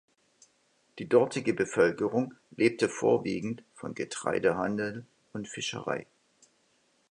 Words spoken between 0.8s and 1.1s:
Die